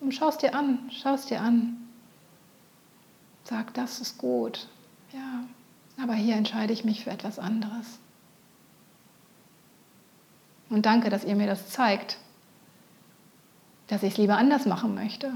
Und 0.00 0.14
schau 0.14 0.28
es 0.28 0.38
dir 0.38 0.54
an, 0.54 0.78
schau 0.90 1.14
es 1.14 1.26
dir 1.26 1.42
an. 1.42 1.76
Sag, 3.44 3.74
das 3.74 4.00
ist 4.00 4.16
gut. 4.16 4.68
Ja, 5.12 5.44
aber 6.02 6.14
hier 6.14 6.36
entscheide 6.36 6.72
ich 6.72 6.84
mich 6.84 7.04
für 7.04 7.10
etwas 7.10 7.38
anderes. 7.38 7.98
Und 10.70 10.86
danke, 10.86 11.10
dass 11.10 11.24
ihr 11.24 11.34
mir 11.34 11.48
das 11.48 11.68
zeigt, 11.68 12.16
dass 13.88 14.02
ich 14.02 14.12
es 14.12 14.18
lieber 14.18 14.36
anders 14.36 14.66
machen 14.66 14.94
möchte. 14.94 15.32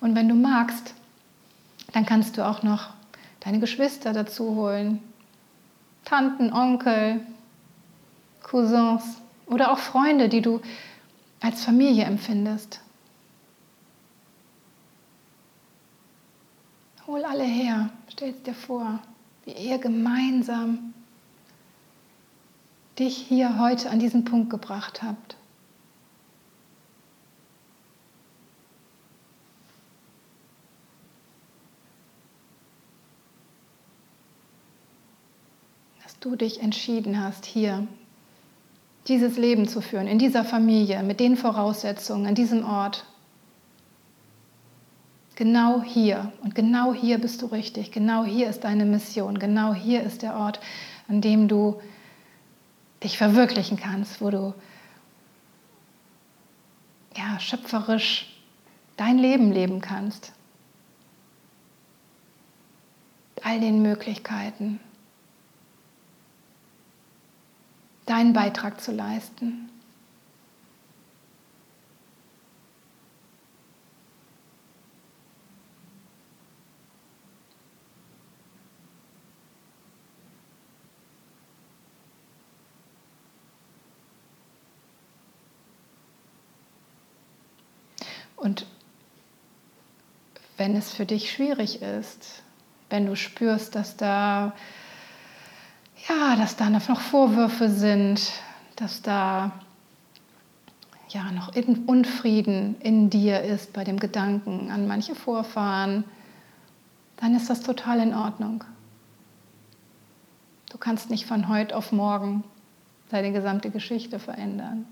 Und 0.00 0.14
wenn 0.14 0.28
du 0.28 0.34
magst, 0.34 0.94
dann 1.92 2.06
kannst 2.06 2.36
du 2.36 2.46
auch 2.46 2.62
noch 2.62 2.90
deine 3.40 3.60
Geschwister 3.60 4.12
dazu 4.12 4.54
holen. 4.54 5.02
Tanten, 6.04 6.52
Onkel, 6.52 7.20
Cousins 8.42 9.20
oder 9.46 9.70
auch 9.72 9.78
Freunde, 9.78 10.28
die 10.28 10.40
du 10.40 10.60
als 11.40 11.64
Familie 11.64 12.04
empfindest. 12.04 12.80
Hol 17.06 17.24
alle 17.24 17.44
her, 17.44 17.90
stell 18.08 18.32
dir 18.32 18.54
vor, 18.54 19.00
wie 19.44 19.52
ihr 19.52 19.78
gemeinsam 19.78 20.94
dich 23.00 23.16
hier 23.16 23.58
heute 23.58 23.90
an 23.90 23.98
diesen 23.98 24.24
Punkt 24.24 24.50
gebracht 24.50 25.02
habt. 25.02 25.36
Dass 36.02 36.09
du 36.20 36.36
dich 36.36 36.62
entschieden 36.62 37.22
hast, 37.22 37.46
hier 37.46 37.86
dieses 39.08 39.36
Leben 39.36 39.66
zu 39.66 39.80
führen, 39.80 40.06
in 40.06 40.18
dieser 40.18 40.44
Familie, 40.44 41.02
mit 41.02 41.20
den 41.20 41.36
Voraussetzungen, 41.36 42.26
an 42.26 42.34
diesem 42.34 42.64
Ort. 42.64 43.04
Genau 45.36 45.82
hier 45.82 46.32
und 46.42 46.54
genau 46.54 46.92
hier 46.92 47.18
bist 47.18 47.40
du 47.40 47.46
richtig, 47.46 47.92
genau 47.92 48.24
hier 48.24 48.50
ist 48.50 48.64
deine 48.64 48.84
Mission, 48.84 49.38
genau 49.38 49.72
hier 49.72 50.02
ist 50.02 50.20
der 50.20 50.36
Ort, 50.36 50.60
an 51.08 51.22
dem 51.22 51.48
du 51.48 51.80
dich 53.02 53.16
verwirklichen 53.16 53.78
kannst, 53.78 54.20
wo 54.20 54.28
du 54.28 54.54
ja, 57.16 57.40
schöpferisch 57.40 58.30
dein 58.96 59.18
Leben 59.18 59.50
leben 59.50 59.80
kannst. 59.80 60.32
All 63.42 63.58
den 63.58 63.80
Möglichkeiten, 63.80 64.78
deinen 68.10 68.32
Beitrag 68.32 68.80
zu 68.80 68.90
leisten. 68.90 69.70
Und 88.34 88.66
wenn 90.56 90.74
es 90.74 90.92
für 90.92 91.06
dich 91.06 91.30
schwierig 91.30 91.80
ist, 91.80 92.42
wenn 92.88 93.06
du 93.06 93.14
spürst, 93.14 93.76
dass 93.76 93.96
da 93.96 94.52
ja, 96.08 96.36
dass 96.36 96.56
da 96.56 96.70
noch 96.70 97.00
Vorwürfe 97.00 97.68
sind, 97.68 98.32
dass 98.76 99.02
da 99.02 99.52
ja 101.08 101.30
noch 101.32 101.54
Unfrieden 101.86 102.76
in 102.80 103.10
dir 103.10 103.40
ist 103.42 103.72
bei 103.72 103.84
dem 103.84 103.98
Gedanken 103.98 104.70
an 104.70 104.86
manche 104.86 105.14
Vorfahren, 105.14 106.04
dann 107.16 107.34
ist 107.34 107.50
das 107.50 107.60
total 107.60 108.00
in 108.00 108.14
Ordnung. 108.14 108.64
Du 110.70 110.78
kannst 110.78 111.10
nicht 111.10 111.26
von 111.26 111.48
heute 111.48 111.76
auf 111.76 111.92
morgen 111.92 112.44
deine 113.10 113.32
gesamte 113.32 113.70
Geschichte 113.70 114.18
verändern. 114.18 114.86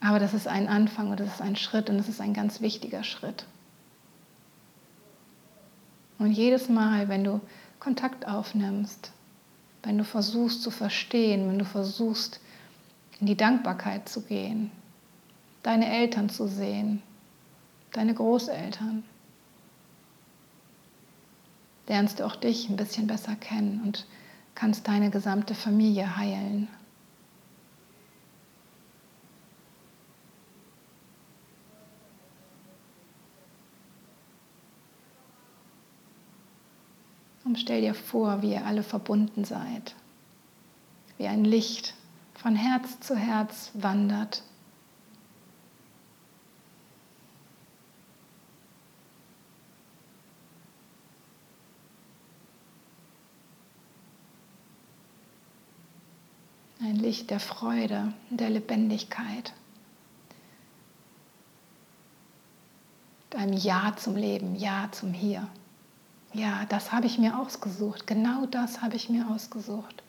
Aber 0.00 0.18
das 0.18 0.34
ist 0.34 0.46
ein 0.46 0.68
Anfang 0.68 1.10
und 1.10 1.18
das 1.18 1.34
ist 1.34 1.42
ein 1.42 1.56
Schritt 1.56 1.90
und 1.90 1.98
das 1.98 2.08
ist 2.08 2.20
ein 2.20 2.34
ganz 2.34 2.60
wichtiger 2.60 3.02
Schritt. 3.02 3.46
Und 6.18 6.32
jedes 6.32 6.68
Mal, 6.68 7.08
wenn 7.08 7.24
du 7.24 7.40
Kontakt 7.80 8.26
aufnimmst, 8.26 9.12
wenn 9.82 9.98
du 9.98 10.04
versuchst 10.04 10.62
zu 10.62 10.70
verstehen, 10.70 11.48
wenn 11.48 11.58
du 11.58 11.64
versuchst 11.64 12.40
in 13.20 13.26
die 13.26 13.36
Dankbarkeit 13.36 14.08
zu 14.08 14.22
gehen, 14.22 14.70
deine 15.62 15.90
Eltern 15.90 16.28
zu 16.28 16.46
sehen, 16.46 17.02
deine 17.92 18.14
Großeltern, 18.14 19.04
lernst 21.88 22.20
du 22.20 22.26
auch 22.26 22.36
dich 22.36 22.68
ein 22.68 22.76
bisschen 22.76 23.06
besser 23.06 23.34
kennen 23.34 23.82
und 23.84 24.06
kannst 24.54 24.86
deine 24.88 25.10
gesamte 25.10 25.54
Familie 25.54 26.16
heilen. 26.16 26.68
Und 37.48 37.58
stell 37.58 37.80
dir 37.80 37.94
vor, 37.94 38.42
wie 38.42 38.52
ihr 38.52 38.66
alle 38.66 38.82
verbunden 38.82 39.42
seid, 39.46 39.94
wie 41.16 41.26
ein 41.26 41.46
Licht 41.46 41.94
von 42.34 42.54
Herz 42.54 43.00
zu 43.00 43.16
Herz 43.16 43.70
wandert. 43.72 44.42
Ein 56.82 56.96
Licht 56.96 57.30
der 57.30 57.40
Freude, 57.40 58.12
der 58.28 58.50
Lebendigkeit. 58.50 59.54
Ein 63.34 63.54
Ja 63.54 63.96
zum 63.96 64.16
Leben, 64.16 64.54
Ja 64.54 64.90
zum 64.92 65.14
Hier. 65.14 65.48
Ja, 66.32 66.66
das 66.68 66.92
habe 66.92 67.06
ich 67.06 67.18
mir 67.18 67.38
ausgesucht. 67.38 68.06
Genau 68.06 68.46
das 68.46 68.82
habe 68.82 68.96
ich 68.96 69.08
mir 69.08 69.28
ausgesucht. 69.28 70.02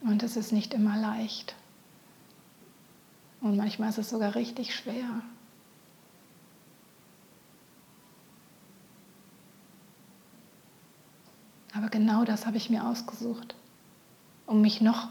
Und 0.00 0.22
es 0.22 0.36
ist 0.36 0.52
nicht 0.52 0.72
immer 0.72 0.96
leicht. 0.96 1.54
Und 3.40 3.56
manchmal 3.56 3.90
ist 3.90 3.98
es 3.98 4.10
sogar 4.10 4.34
richtig 4.34 4.74
schwer. 4.74 5.22
Aber 11.74 11.88
genau 11.88 12.24
das 12.24 12.46
habe 12.46 12.56
ich 12.56 12.70
mir 12.70 12.86
ausgesucht, 12.86 13.54
um 14.46 14.62
mich 14.62 14.80
noch 14.80 15.08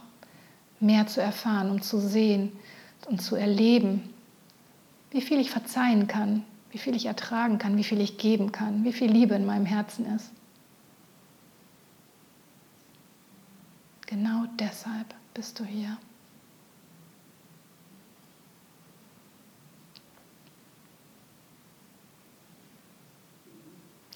mehr 0.79 1.05
zu 1.05 1.21
erfahren, 1.21 1.69
um 1.69 1.81
zu 1.81 1.99
sehen 1.99 2.51
und 3.07 3.21
zu 3.21 3.35
erleben, 3.35 4.09
wie 5.11 5.21
viel 5.21 5.39
ich 5.39 5.51
verzeihen 5.51 6.07
kann, 6.07 6.43
wie 6.75 6.79
viel 6.79 6.93
ich 6.97 7.05
ertragen 7.05 7.57
kann, 7.57 7.77
wie 7.77 7.85
viel 7.85 8.01
ich 8.01 8.17
geben 8.17 8.51
kann, 8.51 8.83
wie 8.83 8.91
viel 8.91 9.09
Liebe 9.09 9.33
in 9.33 9.45
meinem 9.45 9.65
Herzen 9.65 10.05
ist. 10.13 10.29
Genau 14.07 14.43
deshalb 14.59 15.15
bist 15.33 15.57
du 15.57 15.63
hier. 15.63 15.97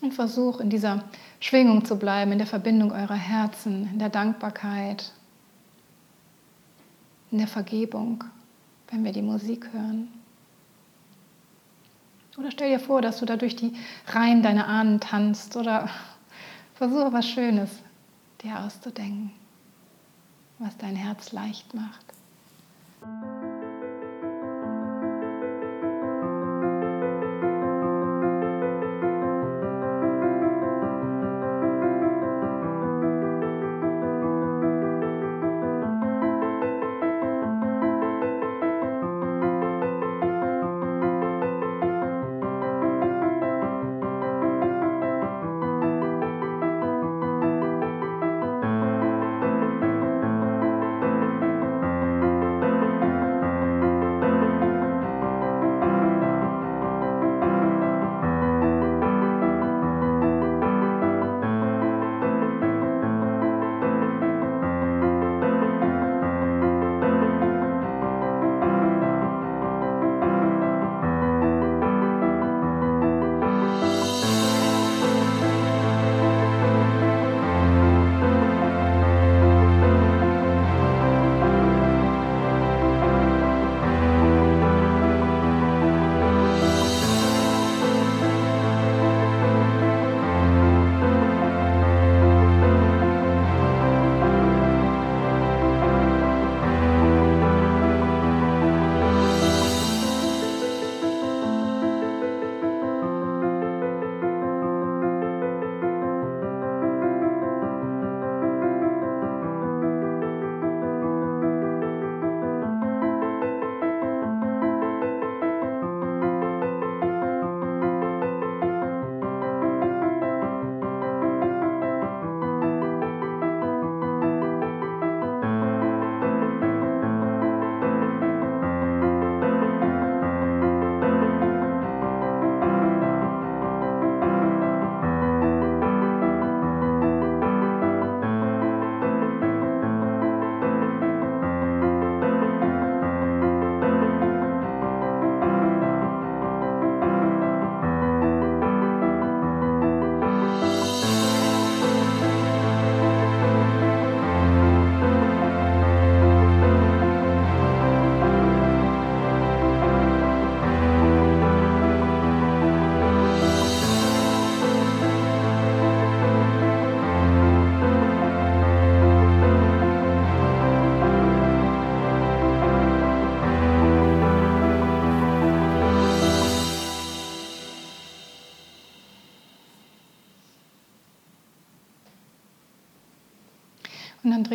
Und 0.02 0.14
versuch 0.14 0.60
in 0.60 0.70
dieser 0.70 1.06
Schwingung 1.40 1.86
zu 1.86 1.96
bleiben, 1.96 2.34
in 2.34 2.40
der 2.40 2.48
Verbindung 2.48 2.92
eurer 2.92 3.16
Herzen, 3.16 3.88
in 3.94 4.00
der 4.00 4.10
Dankbarkeit, 4.10 5.14
in 7.32 7.38
der 7.38 7.48
Vergebung, 7.48 8.26
wenn 8.90 9.06
wir 9.06 9.14
die 9.14 9.22
Musik 9.22 9.72
hören. 9.72 10.19
Oder 12.40 12.52
stell 12.52 12.70
dir 12.70 12.80
vor, 12.80 13.02
dass 13.02 13.20
du 13.20 13.26
da 13.26 13.36
durch 13.36 13.58
die 13.58 13.74
Reihen 14.08 14.42
deiner 14.42 14.68
Ahnen 14.68 15.02
tanzt 15.02 15.58
oder 15.58 15.90
versuche 16.74 17.12
was 17.12 17.28
Schönes 17.28 17.70
dir 18.42 18.58
auszudenken, 18.62 19.32
was 20.58 20.78
dein 20.78 20.96
Herz 20.96 21.34
leicht 21.34 21.74
macht. 21.74 22.06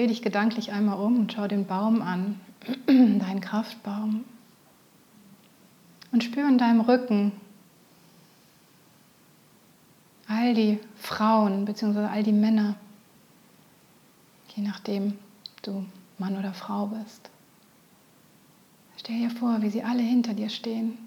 Dreh 0.05 0.09
dich 0.09 0.21
gedanklich 0.21 0.71
einmal 0.71 0.99
um 0.99 1.19
und 1.19 1.33
schau 1.33 1.49
den 1.49 1.67
Baum 1.67 2.03
an, 2.03 2.39
deinen 2.87 3.41
Kraftbaum. 3.41 4.25
Und 6.13 6.23
spür 6.23 6.47
in 6.47 6.59
deinem 6.59 6.83
Rücken 6.83 7.33
all 10.29 10.53
die 10.53 10.79
Frauen 10.97 11.65
bzw. 11.65 12.01
all 12.01 12.23
die 12.23 12.33
Männer, 12.33 12.77
je 14.55 14.63
nachdem 14.63 15.17
du 15.63 15.87
Mann 16.19 16.37
oder 16.37 16.53
Frau 16.53 16.87
bist. 16.87 17.31
Stell 18.99 19.21
dir 19.21 19.31
vor, 19.31 19.63
wie 19.63 19.71
sie 19.71 19.85
alle 19.85 20.03
hinter 20.03 20.35
dir 20.35 20.51
stehen, 20.51 20.99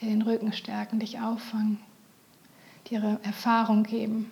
dir 0.00 0.10
den 0.10 0.22
Rücken 0.22 0.52
stärken, 0.52 0.98
dich 0.98 1.20
auffangen, 1.20 1.78
dir 2.88 2.98
ihre 2.98 3.18
Erfahrung 3.22 3.82
geben. 3.82 4.30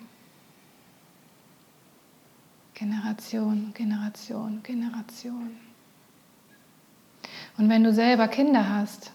Generation, 2.79 3.73
Generation, 3.73 4.63
Generation. 4.63 5.57
Und 7.57 7.67
wenn 7.67 7.83
du 7.83 7.93
selber 7.93 8.29
Kinder 8.29 8.69
hast, 8.69 9.11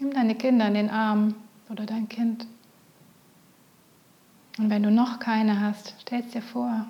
nimm 0.00 0.12
deine 0.12 0.34
Kinder 0.34 0.66
in 0.66 0.74
den 0.74 0.90
Arm 0.90 1.36
oder 1.68 1.86
dein 1.86 2.08
Kind. 2.08 2.48
Und 4.58 4.70
wenn 4.70 4.82
du 4.82 4.90
noch 4.90 5.20
keine 5.20 5.60
hast, 5.60 5.94
stell 6.00 6.22
es 6.22 6.32
dir 6.32 6.42
vor. 6.42 6.86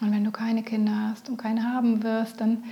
Und 0.00 0.12
wenn 0.12 0.24
du 0.24 0.30
keine 0.30 0.62
Kinder 0.62 1.10
hast 1.10 1.28
und 1.28 1.36
keine 1.36 1.62
haben 1.62 2.02
wirst, 2.02 2.40
dann 2.40 2.64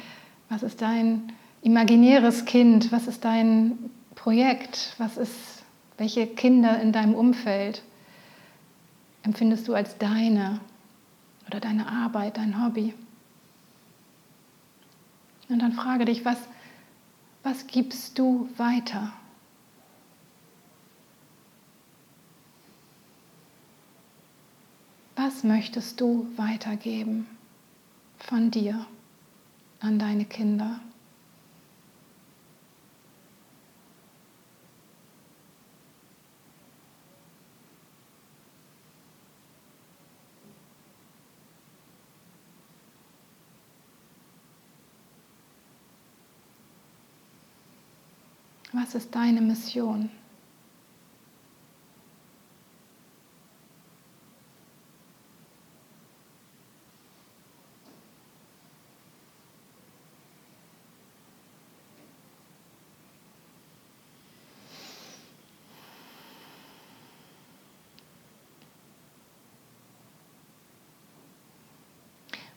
was 0.48 0.62
ist 0.62 0.80
dein 0.80 1.30
imaginäres 1.61 2.46
Kind? 2.46 2.90
Was 2.90 3.07
ist 3.07 3.22
dein 3.22 3.90
Projekt? 4.14 4.94
Was 4.96 5.18
ist 5.18 5.53
welche 5.96 6.26
Kinder 6.26 6.80
in 6.80 6.92
deinem 6.92 7.14
Umfeld 7.14 7.83
empfindest 9.22 9.68
du 9.68 9.74
als 9.74 9.96
deine 9.98 10.61
oder 11.46 11.61
deine 11.61 11.88
Arbeit, 11.88 12.37
dein 12.37 12.64
Hobby? 12.64 12.94
Und 15.48 15.61
dann 15.61 15.72
frage 15.72 16.04
dich, 16.04 16.24
was, 16.24 16.38
was 17.42 17.66
gibst 17.66 18.18
du 18.18 18.48
weiter? 18.57 19.12
Was 25.16 25.44
möchtest 25.44 26.00
du 26.00 26.26
weitergeben 26.37 27.26
von 28.18 28.50
dir 28.50 28.87
an 29.80 29.98
deine 29.98 30.24
Kinder? 30.24 30.80
Was 48.84 48.94
ist 48.94 49.14
deine 49.14 49.40
Mission? 49.40 50.10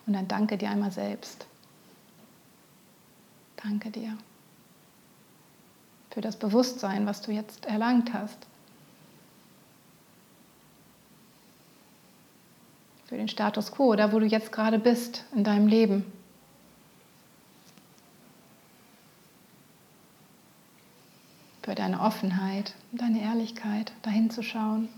Und 0.05 0.11
dann 0.11 0.28
danke 0.28 0.57
dir 0.57 0.71
einmal 0.71 0.91
selbst. 0.91 1.47
Danke 3.55 3.91
dir 3.91 4.17
für 6.18 6.22
das 6.22 6.38
Bewusstsein, 6.38 7.05
was 7.05 7.22
du 7.22 7.32
jetzt 7.32 7.68
erlangt 7.68 8.11
hast. 8.11 8.39
Für 13.05 13.18
den 13.18 13.28
Status 13.28 13.72
quo, 13.72 13.95
da 13.95 14.11
wo 14.11 14.18
du 14.18 14.26
jetzt 14.26 14.51
gerade 14.51 14.80
bist 14.80 15.26
in 15.36 15.43
deinem 15.43 15.68
Leben. 15.68 16.11
Für 21.61 21.76
deine 21.76 22.01
Offenheit, 22.01 22.74
deine 22.93 23.22
Ehrlichkeit, 23.22 23.93
dahin 24.01 24.32
zu 24.32 24.41
schauen. 24.41 24.89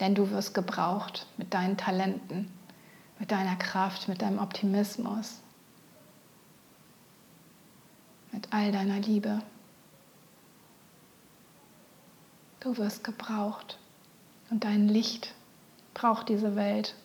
Denn 0.00 0.14
du 0.14 0.30
wirst 0.30 0.54
gebraucht 0.54 1.26
mit 1.36 1.52
deinen 1.52 1.76
Talenten 1.76 2.50
mit 3.22 3.30
deiner 3.30 3.54
Kraft, 3.54 4.08
mit 4.08 4.20
deinem 4.20 4.40
Optimismus, 4.40 5.38
mit 8.32 8.52
all 8.52 8.72
deiner 8.72 8.98
Liebe. 8.98 9.40
Du 12.58 12.76
wirst 12.78 13.04
gebraucht 13.04 13.78
und 14.50 14.64
dein 14.64 14.88
Licht 14.88 15.34
braucht 15.94 16.30
diese 16.30 16.56
Welt. 16.56 16.96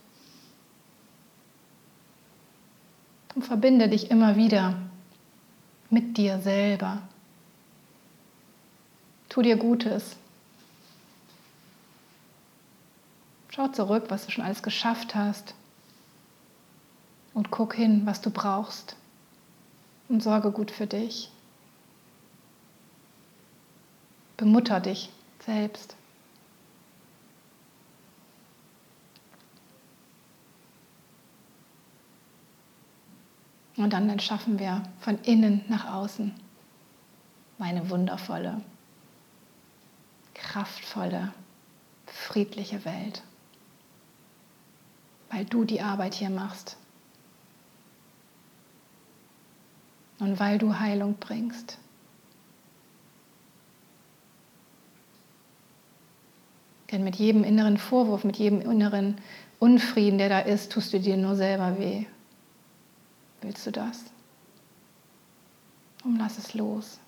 Und 3.35 3.45
verbinde 3.45 3.87
dich 3.87 4.09
immer 4.09 4.37
wieder 4.37 4.73
mit 5.91 6.17
dir 6.17 6.39
selber. 6.39 7.03
Tu 9.29 9.43
dir 9.43 9.57
Gutes. 9.57 10.15
Schau 13.49 13.67
zurück, 13.67 14.05
was 14.07 14.25
du 14.25 14.31
schon 14.31 14.43
alles 14.43 14.63
geschafft 14.63 15.13
hast, 15.13 15.53
und 17.37 17.51
guck 17.51 17.75
hin, 17.75 18.01
was 18.07 18.19
du 18.19 18.31
brauchst 18.31 18.95
und 20.09 20.23
sorge 20.23 20.49
gut 20.49 20.71
für 20.71 20.87
dich. 20.87 21.31
Bemutter 24.37 24.79
dich 24.79 25.11
selbst. 25.45 25.95
Und 33.75 33.93
dann, 33.93 34.07
dann 34.07 34.19
schaffen 34.19 34.57
wir 34.57 34.81
von 34.99 35.19
innen 35.19 35.63
nach 35.67 35.93
außen 35.93 36.33
meine 37.59 37.87
wundervolle, 37.91 38.63
kraftvolle, 40.33 41.31
friedliche 42.07 42.83
Welt. 42.83 43.21
Weil 45.29 45.45
du 45.45 45.65
die 45.65 45.81
Arbeit 45.81 46.15
hier 46.15 46.31
machst. 46.31 46.77
Und 50.19 50.39
weil 50.39 50.57
du 50.57 50.79
Heilung 50.79 51.15
bringst. 51.19 51.77
Denn 56.91 57.03
mit 57.03 57.17
jedem 57.17 57.43
inneren 57.43 57.77
Vorwurf, 57.77 58.23
mit 58.23 58.37
jedem 58.37 58.61
inneren 58.61 59.17
Unfrieden, 59.59 60.17
der 60.17 60.29
da 60.29 60.39
ist, 60.39 60.71
tust 60.71 60.93
du 60.93 60.99
dir 60.99 61.17
nur 61.17 61.35
selber 61.35 61.77
weh. 61.79 62.05
Willst 63.41 63.65
du 63.67 63.71
das? 63.71 64.05
Und 66.03 66.17
lass 66.17 66.37
es 66.37 66.53
los. 66.53 66.99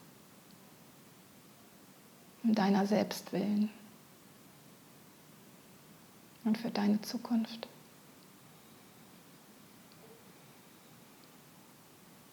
Um 2.44 2.56
deiner 2.56 2.86
selbst 2.86 3.32
willen. 3.32 3.70
Und 6.44 6.58
für 6.58 6.72
deine 6.72 7.02
Zukunft. 7.02 7.68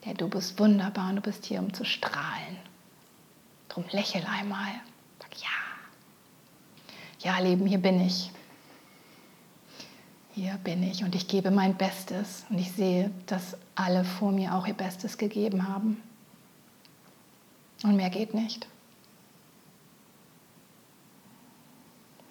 Ja, 0.07 0.14
du 0.14 0.28
bist 0.28 0.59
wunderbar 0.61 1.11
und 1.11 1.16
du 1.16 1.22
bist 1.22 1.44
hier, 1.46 1.59
um 1.59 1.74
zu 1.74 1.84
strahlen. 1.84 2.57
Drum 3.68 3.84
lächel 3.90 4.24
einmal. 4.24 4.72
Sag 5.20 5.36
ja. 5.42 5.48
Ja, 7.18 7.38
Leben, 7.40 7.66
hier 7.66 7.78
bin 7.78 8.00
ich. 8.00 8.30
Hier 10.32 10.54
bin 10.62 10.82
ich 10.84 11.02
und 11.02 11.14
ich 11.14 11.26
gebe 11.26 11.50
mein 11.50 11.76
Bestes 11.76 12.44
und 12.50 12.59
ich 12.59 12.70
sehe, 12.70 13.11
dass 13.26 13.57
alle 13.74 14.04
vor 14.04 14.30
mir 14.30 14.54
auch 14.54 14.66
ihr 14.66 14.74
Bestes 14.74 15.18
gegeben 15.18 15.66
haben. 15.66 16.00
Und 17.82 17.96
mehr 17.96 18.11
geht 18.11 18.32
nicht. 18.32 18.68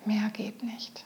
Mehr 0.05 0.30
geht 0.30 0.63
nicht. 0.63 1.03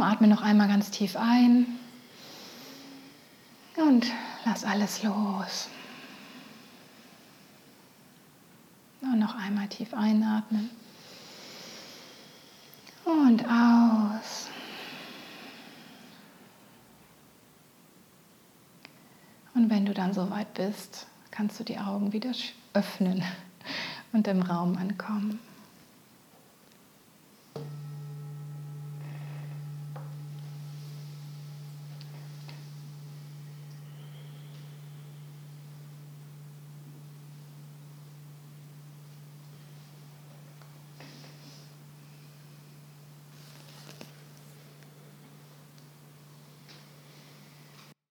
Atme 0.00 0.28
noch 0.28 0.42
einmal 0.42 0.68
ganz 0.68 0.90
tief 0.90 1.16
ein 1.16 1.66
und 3.76 4.06
lass 4.44 4.64
alles 4.64 5.02
los. 5.02 5.68
Und 9.02 9.18
noch 9.18 9.34
einmal 9.34 9.68
tief 9.68 9.92
einatmen 9.92 10.70
und 13.04 13.44
aus. 13.44 14.48
Und 19.54 19.68
wenn 19.68 19.84
du 19.84 19.92
dann 19.92 20.14
soweit 20.14 20.54
bist, 20.54 21.06
kannst 21.30 21.60
du 21.60 21.64
die 21.64 21.78
Augen 21.78 22.12
wieder 22.12 22.32
öffnen 22.72 23.22
und 24.12 24.26
im 24.28 24.42
Raum 24.42 24.76
ankommen. 24.76 25.38